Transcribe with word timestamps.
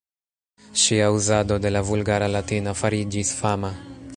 Ŝia 0.83 1.09
uzado 1.17 1.57
de 1.65 1.73
la 1.75 1.83
Vulgara 1.91 2.31
Latina 2.37 2.77
fariĝis 2.81 3.35
fama. 3.43 3.71